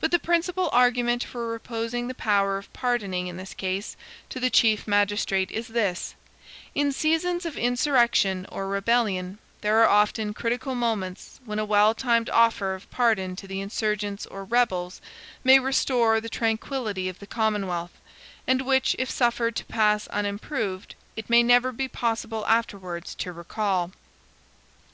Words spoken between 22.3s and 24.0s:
afterwards to recall.